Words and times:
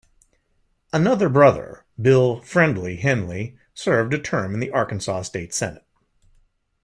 Another 0.91 1.29
brother, 1.29 1.85
Bill 2.01 2.41
"Friendly" 2.41 2.95
Henley, 2.95 3.55
served 3.75 4.15
a 4.15 4.19
term 4.19 4.55
in 4.55 4.59
the 4.59 4.71
Arkansas 4.71 5.21
State 5.21 5.53
Senate. 5.53 5.85